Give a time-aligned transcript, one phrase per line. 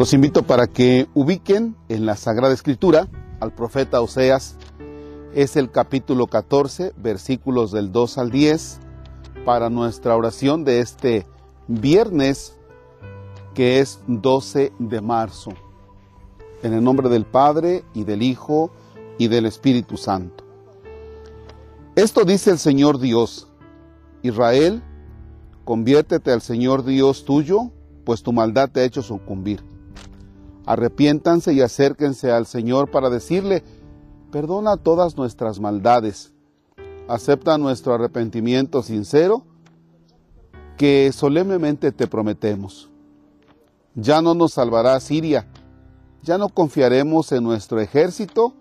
[0.00, 3.06] Los invito para que ubiquen en la Sagrada Escritura
[3.38, 4.56] al profeta Oseas.
[5.34, 8.80] Es el capítulo 14, versículos del 2 al 10,
[9.44, 11.26] para nuestra oración de este
[11.68, 12.56] viernes,
[13.52, 15.52] que es 12 de marzo.
[16.62, 18.70] En el nombre del Padre y del Hijo
[19.18, 20.44] y del Espíritu Santo.
[21.94, 23.48] Esto dice el Señor Dios,
[24.22, 24.82] Israel,
[25.66, 27.70] conviértete al Señor Dios tuyo,
[28.06, 29.62] pues tu maldad te ha hecho sucumbir.
[30.70, 33.64] Arrepiéntanse y acérquense al Señor para decirle,
[34.30, 36.32] perdona todas nuestras maldades,
[37.08, 39.42] acepta nuestro arrepentimiento sincero
[40.76, 42.88] que solemnemente te prometemos.
[43.96, 45.48] Ya no nos salvará Siria,
[46.22, 48.54] ya no confiaremos en nuestro ejército,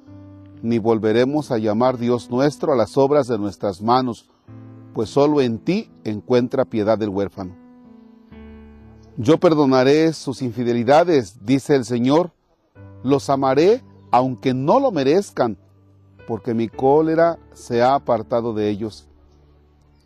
[0.64, 4.28] ni volveremos a llamar Dios nuestro a las obras de nuestras manos,
[4.96, 7.69] pues solo en ti encuentra piedad el huérfano.
[9.22, 12.32] Yo perdonaré sus infidelidades, dice el Señor,
[13.04, 15.58] los amaré aunque no lo merezcan,
[16.26, 19.10] porque mi cólera se ha apartado de ellos.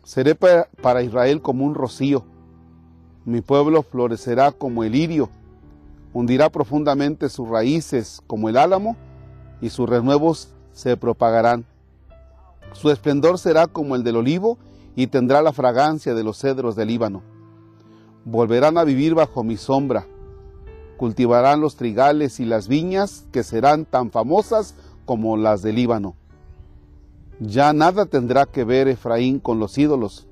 [0.02, 2.24] Seré para Israel como un rocío,
[3.24, 5.30] mi pueblo florecerá como el lirio,
[6.12, 8.96] hundirá profundamente sus raíces como el álamo,
[9.60, 11.64] y sus renuevos se propagarán.
[12.72, 14.58] Su esplendor será como el del olivo,
[14.96, 17.33] y tendrá la fragancia de los cedros del Líbano
[18.24, 20.06] volverán a vivir bajo mi sombra.
[20.96, 26.16] Cultivarán los trigales y las viñas que serán tan famosas como las del Líbano.
[27.40, 30.26] Ya nada tendrá que ver Efraín con los ídolos.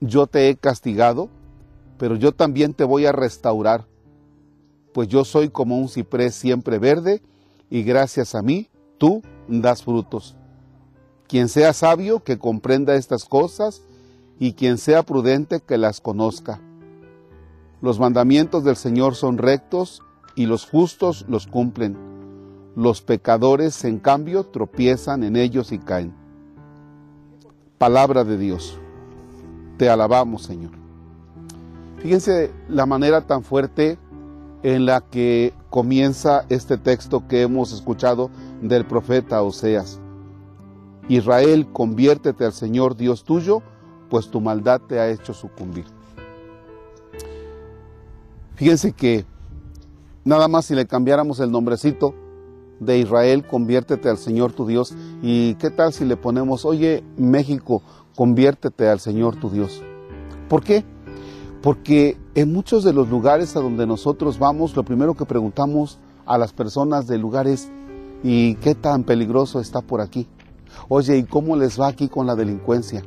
[0.00, 1.28] Yo te he castigado,
[1.98, 3.86] pero yo también te voy a restaurar,
[4.92, 7.22] pues yo soy como un ciprés siempre verde,
[7.70, 10.34] y gracias a mí tú das frutos.
[11.28, 13.82] Quien sea sabio, que comprenda estas cosas,
[14.38, 16.60] y quien sea prudente, que las conozca.
[17.82, 20.02] Los mandamientos del Señor son rectos
[20.36, 21.96] y los justos los cumplen.
[22.76, 26.14] Los pecadores, en cambio, tropiezan en ellos y caen.
[27.78, 28.78] Palabra de Dios.
[29.78, 30.70] Te alabamos, Señor.
[31.98, 33.98] Fíjense la manera tan fuerte
[34.62, 39.98] en la que comienza este texto que hemos escuchado del profeta Oseas.
[41.08, 43.60] Israel, conviértete al Señor Dios tuyo,
[44.08, 45.86] pues tu maldad te ha hecho sucumbir.
[48.54, 49.24] Fíjense que
[50.24, 52.14] nada más si le cambiáramos el nombrecito
[52.80, 54.94] de Israel, conviértete al Señor tu Dios.
[55.22, 57.82] ¿Y qué tal si le ponemos, oye México,
[58.16, 59.82] conviértete al Señor tu Dios?
[60.48, 60.84] ¿Por qué?
[61.62, 66.36] Porque en muchos de los lugares a donde nosotros vamos, lo primero que preguntamos a
[66.38, 67.70] las personas del lugar es,
[68.22, 70.26] ¿y qué tan peligroso está por aquí?
[70.88, 73.02] Oye, ¿y cómo les va aquí con la delincuencia?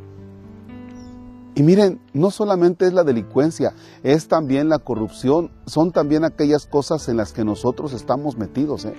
[1.56, 3.74] Y miren, no solamente es la delincuencia,
[4.04, 8.94] es también la corrupción, son también aquellas cosas en las que nosotros estamos metidos, ¿eh?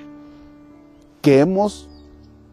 [1.21, 1.91] que hemos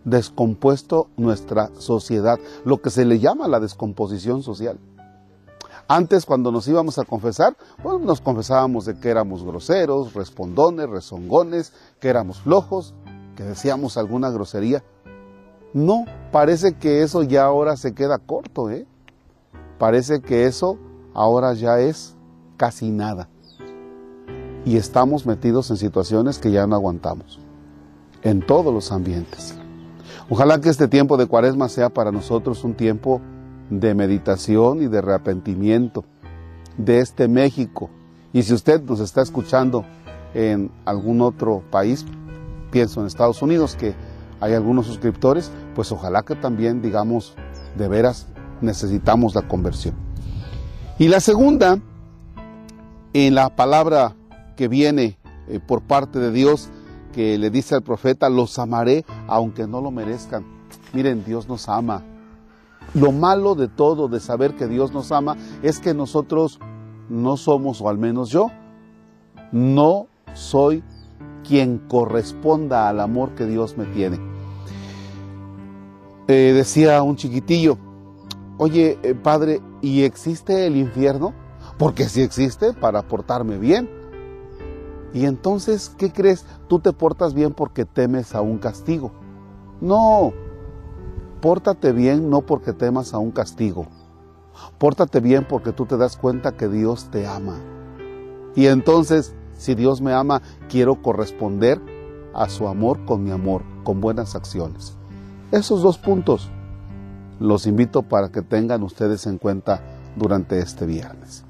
[0.04, 4.78] descompuesto nuestra sociedad, lo que se le llama la descomposición social.
[5.88, 11.72] Antes, cuando nos íbamos a confesar, pues nos confesábamos de que éramos groseros, respondones, rezongones,
[12.02, 12.94] que éramos flojos,
[13.38, 14.84] que decíamos alguna grosería.
[15.74, 18.86] No, parece que eso ya ahora se queda corto, ¿eh?
[19.84, 20.78] Parece que eso
[21.14, 22.16] ahora ya es
[22.56, 23.28] casi nada.
[24.64, 27.42] Y estamos metidos en situaciones que ya no aguantamos,
[28.22, 29.56] en todos los ambientes.
[30.30, 33.20] Ojalá que este tiempo de cuaresma sea para nosotros un tiempo
[33.70, 36.06] de meditación y de arrepentimiento
[36.78, 37.90] de este México.
[38.32, 39.84] Y si usted nos está escuchando
[40.34, 42.06] en algún otro país,
[42.72, 43.96] pienso en Estados Unidos, que
[44.40, 47.36] hay algunos suscriptores, pues ojalá que también digamos
[47.78, 48.28] de veras
[48.64, 49.96] necesitamos la conversión.
[50.98, 51.80] Y la segunda,
[53.14, 54.16] en la palabra
[54.56, 56.70] que viene eh, por parte de Dios,
[57.14, 60.46] que le dice al profeta, los amaré aunque no lo merezcan.
[60.94, 62.04] Miren, Dios nos ama.
[62.94, 66.60] Lo malo de todo, de saber que Dios nos ama, es que nosotros
[67.10, 68.52] no somos, o al menos yo,
[69.52, 70.84] no soy
[71.48, 74.20] quien corresponda al amor que Dios me tiene.
[76.28, 77.78] Eh, decía un chiquitillo,
[78.58, 81.34] oye, eh, padre, ¿y existe el infierno?
[81.78, 83.90] Porque si existe, para portarme bien.
[85.14, 86.46] Y entonces, ¿qué crees?
[86.68, 89.12] Tú te portas bien porque temes a un castigo.
[89.80, 90.34] No,
[91.42, 93.86] pórtate bien no porque temas a un castigo.
[94.78, 97.60] Pórtate bien porque tú te das cuenta que Dios te ama.
[98.56, 101.82] Y entonces, si Dios me ama, quiero corresponder
[102.34, 104.98] a su amor con mi amor, con buenas acciones.
[105.52, 106.50] Esos dos puntos
[107.40, 109.82] los invito para que tengan ustedes en cuenta
[110.16, 111.44] durante este viernes.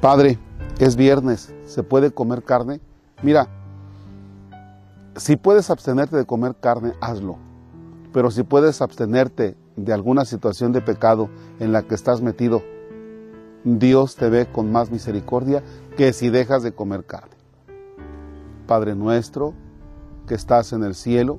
[0.00, 0.38] Padre,
[0.78, 2.80] es viernes, ¿se puede comer carne?
[3.22, 3.48] Mira,
[5.16, 7.38] si puedes abstenerte de comer carne, hazlo.
[8.12, 11.28] Pero si puedes abstenerte de alguna situación de pecado
[11.58, 12.62] en la que estás metido,
[13.64, 15.62] Dios te ve con más misericordia
[15.96, 17.34] que si dejas de comer carne.
[18.66, 19.54] Padre nuestro,
[20.26, 21.38] que estás en el cielo,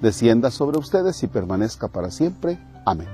[0.00, 2.58] descienda sobre ustedes y permanezca para siempre.
[2.84, 3.08] Amén.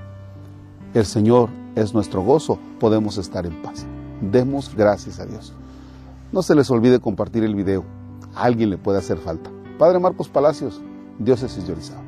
[0.94, 3.86] El Señor es nuestro gozo, podemos estar en paz.
[4.20, 5.54] Demos gracias a Dios.
[6.32, 7.84] No se les olvide compartir el video
[8.34, 9.50] alguien le puede hacer falta.
[9.78, 10.80] Padre Marcos Palacios,
[11.18, 12.01] Diócesis de Orizaba.